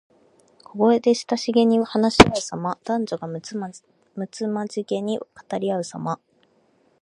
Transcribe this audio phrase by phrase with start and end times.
[0.63, 2.79] 小声で親しげに話しあうさま。
[2.85, 3.55] 男女がむつ
[4.47, 5.25] まじげに語
[5.59, 6.19] りあうさま。